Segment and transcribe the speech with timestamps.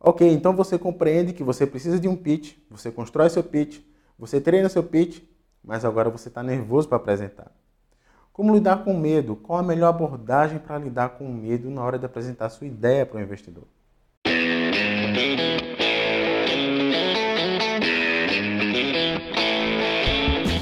[0.00, 3.80] Ok, então você compreende que você precisa de um pitch, você constrói seu pitch,
[4.16, 5.22] você treina seu pitch,
[5.62, 7.50] mas agora você está nervoso para apresentar.
[8.32, 9.34] Como lidar com medo?
[9.34, 13.18] Qual a melhor abordagem para lidar com medo na hora de apresentar sua ideia para
[13.18, 13.64] o investidor?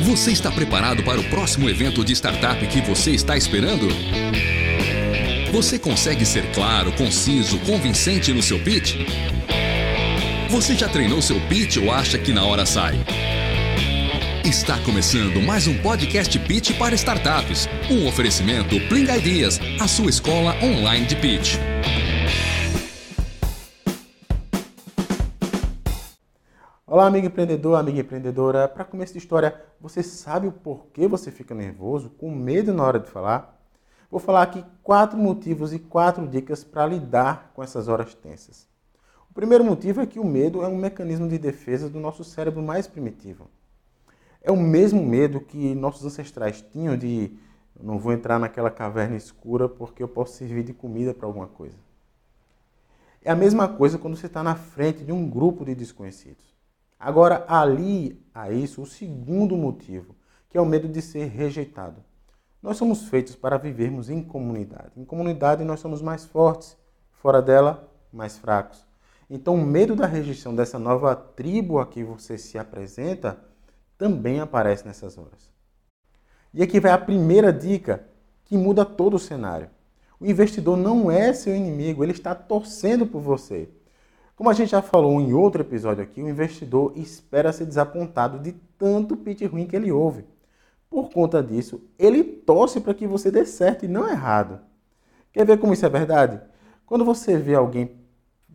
[0.00, 3.86] Você está preparado para o próximo evento de startup que você está esperando?
[5.56, 8.94] Você consegue ser claro, conciso, convincente no seu pitch?
[10.50, 12.96] Você já treinou seu pitch ou acha que na hora sai?
[14.44, 17.66] Está começando mais um podcast Pitch para startups.
[17.90, 21.54] Um oferecimento Pling Ideas, a sua escola online de pitch.
[26.86, 28.68] Olá, amigo empreendedor, amiga empreendedora.
[28.68, 33.00] Para começo de história, você sabe o porquê você fica nervoso, com medo na hora
[33.00, 33.55] de falar?
[34.10, 38.68] Vou falar aqui quatro motivos e quatro dicas para lidar com essas horas tensas.
[39.30, 42.62] O primeiro motivo é que o medo é um mecanismo de defesa do nosso cérebro
[42.62, 43.50] mais primitivo.
[44.40, 47.36] É o mesmo medo que nossos ancestrais tinham de
[47.82, 51.76] não vou entrar naquela caverna escura porque eu posso servir de comida para alguma coisa.
[53.22, 56.54] É a mesma coisa quando você está na frente de um grupo de desconhecidos.
[56.98, 60.14] Agora, ali a isso, o segundo motivo,
[60.48, 62.02] que é o medo de ser rejeitado.
[62.62, 64.92] Nós somos feitos para vivermos em comunidade.
[64.96, 66.76] Em comunidade nós somos mais fortes,
[67.12, 68.84] fora dela, mais fracos.
[69.28, 73.38] Então, o medo da rejeição dessa nova tribo a que você se apresenta
[73.98, 75.50] também aparece nessas horas.
[76.54, 78.04] E aqui vai a primeira dica
[78.44, 79.68] que muda todo o cenário.
[80.18, 83.68] O investidor não é seu inimigo, ele está torcendo por você.
[84.34, 88.52] Como a gente já falou em outro episódio aqui, o investidor espera ser desapontado de
[88.78, 90.24] tanto pitch ruim que ele ouve.
[90.88, 94.60] Por conta disso, ele torce para que você dê certo e não errado.
[95.32, 96.40] Quer ver como isso é verdade?
[96.86, 98.00] Quando você vê alguém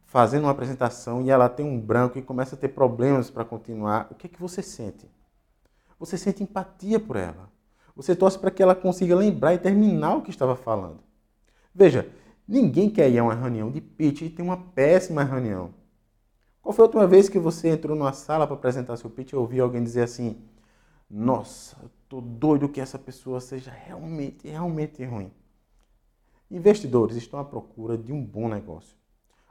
[0.06, 4.08] fazendo uma apresentação e ela tem um branco e começa a ter problemas para continuar,
[4.12, 5.10] o que é que você sente?
[6.00, 7.50] Você sente empatia por ela.
[7.96, 11.00] Você torce para que ela consiga lembrar e terminar o que estava falando.
[11.74, 12.10] Veja,
[12.48, 15.74] ninguém quer ir a uma reunião de pitch e ter uma péssima reunião.
[16.62, 19.36] Qual foi a última vez que você entrou numa sala para apresentar seu pitch e
[19.36, 20.42] ouviu alguém dizer assim:
[21.10, 21.78] Nossa,
[22.12, 25.32] estou doido que essa pessoa seja realmente, realmente ruim?
[26.50, 28.98] Investidores estão à procura de um bom negócio.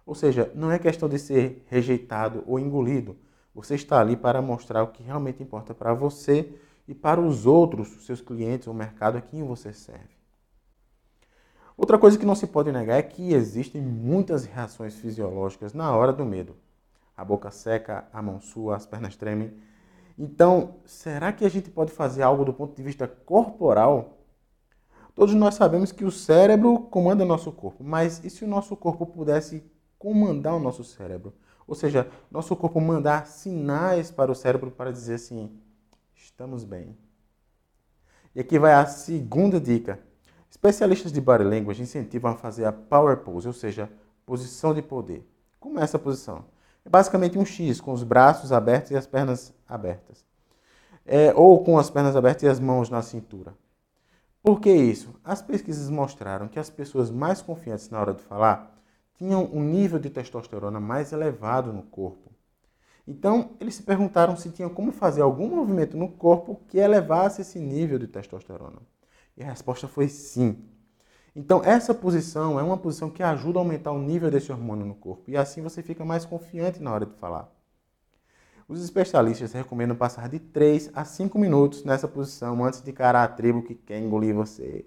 [0.04, 3.16] Ou seja, não é questão de ser rejeitado ou engolido
[3.54, 6.54] você está ali para mostrar o que realmente importa para você
[6.86, 10.14] e para os outros, seus clientes, o mercado a quem você serve.
[11.76, 16.12] Outra coisa que não se pode negar é que existem muitas reações fisiológicas na hora
[16.12, 16.54] do medo.
[17.16, 19.52] A boca seca, a mão sua, as pernas tremem.
[20.22, 24.18] Então, será que a gente pode fazer algo do ponto de vista corporal?
[25.14, 29.06] Todos nós sabemos que o cérebro comanda nosso corpo, mas e se o nosso corpo
[29.06, 29.64] pudesse
[29.98, 31.32] comandar o nosso cérebro?
[31.66, 35.58] Ou seja, nosso corpo mandar sinais para o cérebro para dizer assim:
[36.14, 36.94] estamos bem.
[38.34, 39.98] E aqui vai a segunda dica.
[40.50, 43.90] Especialistas de body language incentivam a fazer a power pose, ou seja,
[44.26, 45.26] posição de poder.
[45.58, 46.44] Como é essa posição?
[46.84, 50.24] É basicamente um X, com os braços abertos e as pernas abertas.
[51.04, 53.54] É, ou com as pernas abertas e as mãos na cintura.
[54.42, 55.14] Por que isso?
[55.22, 58.78] As pesquisas mostraram que as pessoas mais confiantes na hora de falar
[59.14, 62.30] tinham um nível de testosterona mais elevado no corpo.
[63.06, 67.58] Então, eles se perguntaram se tinham como fazer algum movimento no corpo que elevasse esse
[67.58, 68.80] nível de testosterona.
[69.36, 70.64] E a resposta foi sim.
[71.34, 74.94] Então, essa posição é uma posição que ajuda a aumentar o nível desse hormônio no
[74.94, 77.52] corpo e assim você fica mais confiante na hora de falar.
[78.68, 83.28] Os especialistas recomendam passar de 3 a 5 minutos nessa posição antes de encarar a
[83.28, 84.84] tribo que quer engolir você.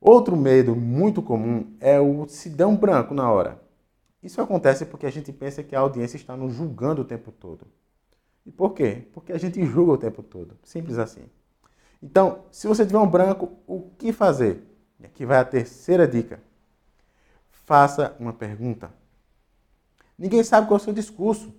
[0.00, 2.26] Outro medo muito comum é o
[2.66, 3.62] um branco na hora.
[4.20, 7.66] Isso acontece porque a gente pensa que a audiência está nos julgando o tempo todo.
[8.44, 9.06] E por quê?
[9.12, 10.56] Porque a gente julga o tempo todo.
[10.64, 11.22] Simples assim.
[12.02, 14.71] Então, se você tiver um branco, o que fazer?
[15.02, 16.40] E aqui vai a terceira dica.
[17.50, 18.90] Faça uma pergunta.
[20.16, 21.52] Ninguém sabe qual é o seu discurso.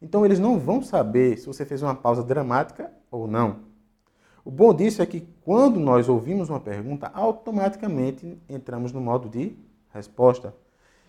[0.00, 3.68] Então, eles não vão saber se você fez uma pausa dramática ou não.
[4.42, 9.54] O bom disso é que quando nós ouvimos uma pergunta, automaticamente entramos no modo de
[9.92, 10.54] resposta.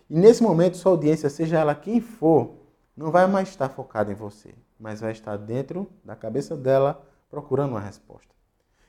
[0.09, 2.55] E nesse momento, sua audiência, seja ela quem for,
[2.97, 7.71] não vai mais estar focada em você, mas vai estar dentro da cabeça dela procurando
[7.71, 8.35] uma resposta.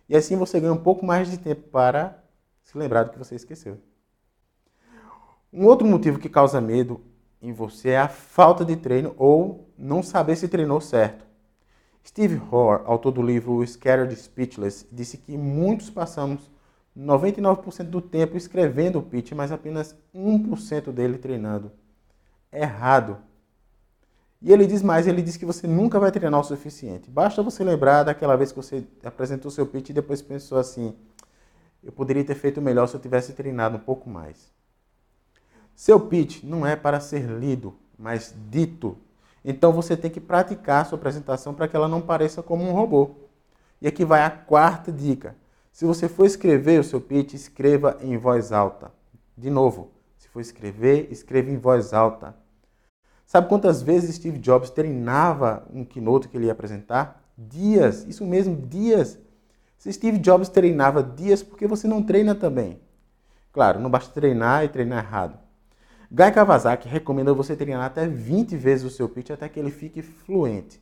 [0.09, 2.22] E assim você ganha um pouco mais de tempo para
[2.63, 3.79] se lembrar do que você esqueceu.
[5.53, 7.01] Um outro motivo que causa medo
[7.41, 11.27] em você é a falta de treino ou não saber se treinou certo.
[12.07, 16.51] Steve Hoare, autor do livro Scared Speechless, disse que muitos passamos
[16.97, 21.73] 99% do tempo escrevendo o pitch, mas apenas 1% dele treinando.
[22.53, 23.19] errado.
[24.43, 27.09] E ele diz mais, ele diz que você nunca vai treinar o suficiente.
[27.09, 30.95] Basta você lembrar daquela vez que você apresentou seu pitch e depois pensou assim,
[31.83, 34.51] eu poderia ter feito melhor se eu tivesse treinado um pouco mais.
[35.75, 38.97] Seu pitch não é para ser lido, mas dito.
[39.45, 43.11] Então você tem que praticar sua apresentação para que ela não pareça como um robô.
[43.81, 45.35] E aqui vai a quarta dica.
[45.73, 48.93] Se você for escrever o seu pitch, escreva em voz alta.
[49.37, 52.37] De novo, se for escrever, escreva em voz alta.
[53.27, 57.25] Sabe quantas vezes Steve Jobs treinava um keynote que ele ia apresentar?
[57.37, 59.19] Dias, isso mesmo, dias.
[59.83, 62.79] Se Steve Jobs treinava dias, por que você não treina também?
[63.53, 65.37] Claro, não basta treinar e treinar errado.
[66.09, 70.01] Guy Kawasaki recomenda você treinar até 20 vezes o seu pitch até que ele fique
[70.01, 70.81] fluente.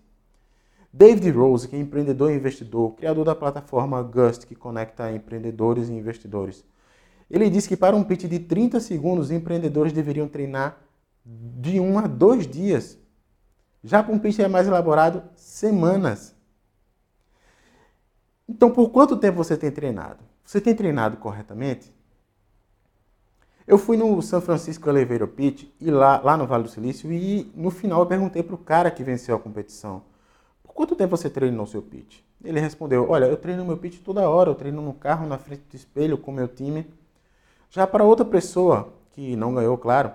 [0.92, 5.94] David Rose, que é empreendedor e investidor, criador da plataforma Gust, que conecta empreendedores e
[5.94, 6.62] investidores,
[7.30, 10.76] ele diz que para um pitch de 30 segundos, empreendedores deveriam treinar
[11.24, 12.98] de um a dois dias.
[13.82, 16.38] Já para um pitch mais elaborado, semanas.
[18.50, 20.18] Então, por quanto tempo você tem treinado?
[20.44, 21.94] Você tem treinado corretamente?
[23.64, 27.48] Eu fui no San Francisco Elevator Pitch e lá, lá no Vale do Silício e
[27.54, 30.02] no final eu perguntei para o cara que venceu a competição,
[30.64, 32.22] por quanto tempo você treinou seu pitch?
[32.42, 35.62] Ele respondeu, olha, eu treino meu pitch toda hora, eu treino no carro, na frente
[35.70, 36.84] do espelho, com meu time.
[37.70, 40.10] Já para outra pessoa, que não ganhou, claro,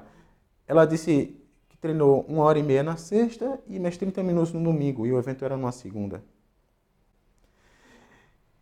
[0.67, 1.37] ela disse
[1.69, 5.13] que treinou uma hora e meia na sexta e mais 30 minutos no domingo, e
[5.13, 6.21] o evento era numa segunda.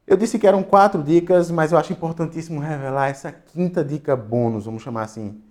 [0.06, 4.66] Eu disse que eram quatro dicas, mas eu acho importantíssimo revelar essa quinta dica bônus,
[4.66, 5.42] vamos chamar assim.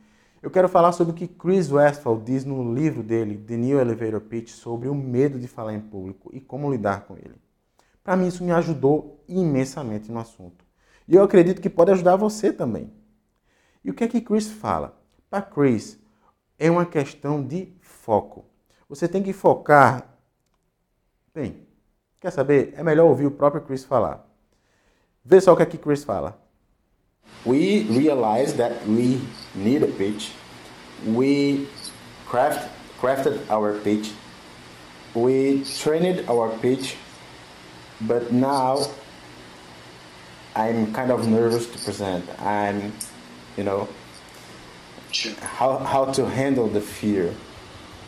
[0.42, 4.20] Eu quero falar sobre o que Chris Westphal diz no livro dele, The New Elevator
[4.20, 7.40] Pitch, sobre o medo de falar em público e como lidar com ele.
[8.04, 10.64] Para mim, isso me ajudou imensamente no assunto.
[11.08, 12.92] E eu acredito que pode ajudar você também.
[13.82, 15.00] E o que é que Chris fala?
[15.30, 15.98] Para Chris,
[16.58, 18.44] é uma questão de foco.
[18.88, 20.18] Você tem que focar.
[21.34, 21.66] Bem,
[22.20, 22.74] quer saber?
[22.76, 24.31] É melhor ouvir o próprio Chris falar.
[25.24, 26.36] Vê só o que aqui Chris fala.
[27.46, 29.20] We realized that we
[29.54, 30.32] need a pitch.
[31.06, 31.68] We
[32.26, 32.68] craft,
[33.00, 34.12] crafted our pitch.
[35.14, 36.96] We trained our pitch.
[38.00, 38.86] But now
[40.56, 42.24] I'm kind of nervous to present.
[42.40, 42.92] I'm,
[43.56, 43.88] you know,
[45.40, 47.32] how, how to handle the fear.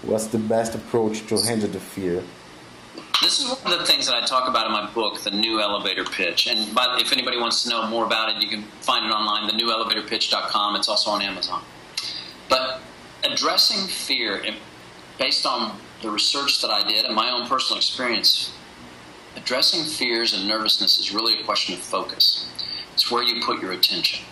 [0.02, 2.22] What's the best approach to handle the fear?
[3.24, 5.58] This is one of the things that I talk about in my book, The New
[5.58, 6.46] Elevator Pitch.
[6.46, 10.76] And if anybody wants to know more about it, you can find it online, thenewelevatorpitch.com.
[10.76, 11.64] It's also on Amazon.
[12.50, 12.82] But
[13.22, 14.44] addressing fear,
[15.18, 18.52] based on the research that I did and my own personal experience,
[19.36, 22.46] addressing fears and nervousness is really a question of focus.
[22.92, 24.22] It's where you put your attention.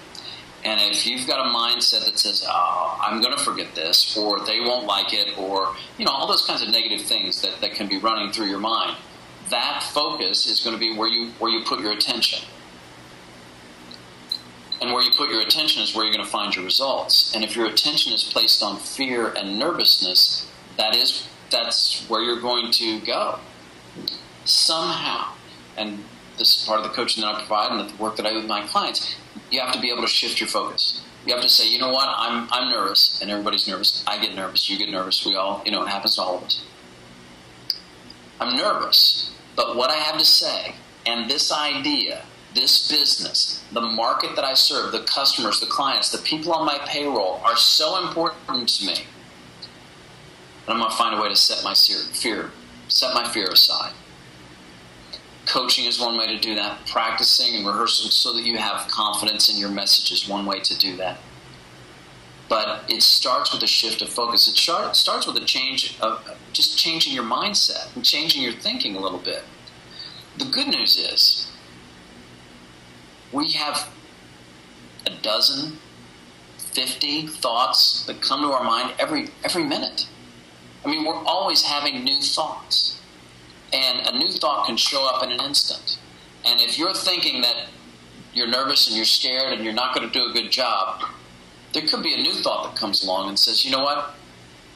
[0.65, 4.41] And if you've got a mindset that says, oh, I'm going to forget this, or
[4.45, 7.73] they won't like it, or, you know, all those kinds of negative things that, that
[7.73, 8.97] can be running through your mind,
[9.51, 12.47] that focus is going to be where you, where you put your attention.
[14.81, 17.35] And where you put your attention is where you're going to find your results.
[17.35, 22.41] And if your attention is placed on fear and nervousness, that is, that's where you're
[22.41, 23.39] going to go.
[24.45, 25.35] Somehow.
[25.77, 26.05] And
[26.39, 28.37] this is part of the coaching that I provide and the work that I do
[28.37, 29.17] with my clients
[29.53, 31.03] you have to be able to shift your focus.
[31.27, 34.03] You have to say, you know what, I'm, I'm nervous, and everybody's nervous.
[34.07, 36.45] I get nervous, you get nervous, we all, you know, it happens to all of
[36.45, 36.65] us.
[38.41, 40.75] I'm nervous, but what I have to say
[41.07, 42.23] and this idea,
[42.55, 46.79] this business, the market that I serve, the customers, the clients, the people on my
[46.87, 48.95] payroll are so important to me
[50.67, 52.51] that I'm going to find a way to set my fear,
[52.89, 53.93] set my fear aside.
[55.47, 56.87] Coaching is one way to do that.
[56.87, 60.79] Practicing and rehearsing so that you have confidence in your message is one way to
[60.79, 61.19] do that.
[62.49, 64.47] But it starts with a shift of focus.
[64.47, 69.01] It starts with a change of just changing your mindset and changing your thinking a
[69.01, 69.43] little bit.
[70.39, 71.51] The good news is
[73.33, 73.89] we have
[75.07, 75.79] a dozen,
[76.59, 80.07] 50 thoughts that come to our mind every, every minute.
[80.85, 83.01] I mean, we're always having new thoughts.
[83.73, 85.99] And a new thought can show up in an instant.
[86.45, 87.69] And if you're thinking that
[88.35, 91.03] you're nervous and you're scared and you're not going to do a good job,
[91.73, 94.15] there could be a new thought that comes along and says, you know what?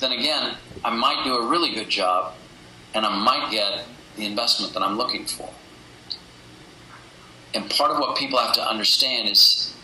[0.01, 2.35] Then again, I might do a really good job
[2.95, 3.85] and I might get
[4.17, 5.51] the investment that I'm looking for.
[7.55, 9.75] And part of what people have to understand is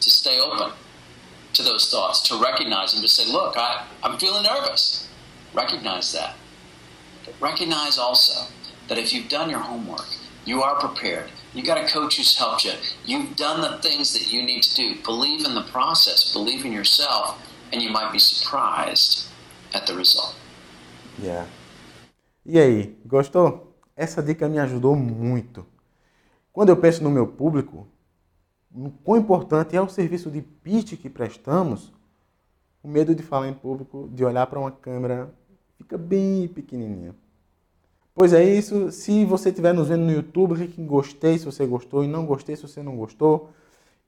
[0.00, 0.72] to stay open
[1.54, 5.08] to those thoughts, to recognize them, to say, look, I, I'm feeling nervous.
[5.52, 6.36] Recognize that.
[7.24, 8.46] But recognize also
[8.88, 10.06] that if you've done your homework,
[10.44, 11.30] you are prepared.
[11.54, 12.72] You got a coach who's helped you.
[13.06, 14.94] You've done the things that you need to do.
[15.02, 17.38] Believe in the process, believe in yourself,
[17.72, 19.28] and you might be surprised
[19.72, 20.34] at the result.
[21.18, 21.46] Yeah.
[22.44, 23.74] E aí, gostou?
[23.96, 25.64] Essa dica me ajudou muito.
[26.52, 27.86] Quando eu penso no meu público,
[28.70, 31.92] no quão importante é o serviço de pitch que prestamos,
[32.82, 35.32] o medo de falar em público, de olhar para uma câmera,
[35.84, 37.14] fica bem pequenininha.
[38.14, 38.90] Pois é isso.
[38.90, 42.24] Se você estiver nos vendo no YouTube, clique em gostei se você gostou e não
[42.24, 43.50] gostei se você não gostou.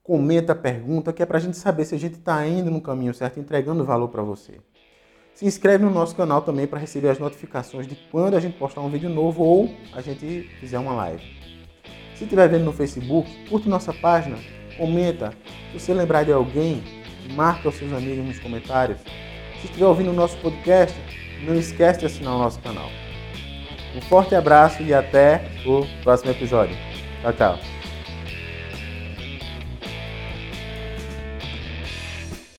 [0.01, 3.13] Comenta, pergunta, que é para a gente saber se a gente está indo no caminho
[3.13, 4.59] certo, entregando valor para você.
[5.35, 8.81] Se inscreve no nosso canal também para receber as notificações de quando a gente postar
[8.81, 11.23] um vídeo novo ou a gente fizer uma live.
[12.15, 14.37] Se estiver vendo no Facebook, curte nossa página,
[14.77, 15.31] comenta.
[15.71, 16.81] Se você lembrar de alguém,
[17.35, 18.99] marca os seus amigos nos comentários.
[19.59, 20.97] Se estiver ouvindo o nosso podcast,
[21.43, 22.89] não esquece de assinar o nosso canal.
[23.95, 26.75] Um forte abraço e até o próximo episódio.
[27.21, 27.76] Tchau, tchau.